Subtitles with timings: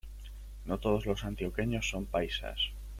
[0.65, 2.57] No todos los antioqueños son paisas.